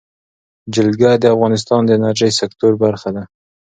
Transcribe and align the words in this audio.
جلګه 0.73 1.11
د 1.17 1.25
افغانستان 1.35 1.81
د 1.85 1.89
انرژۍ 1.97 2.31
سکتور 2.39 2.73
برخه 2.83 3.09
ده. 3.15 3.23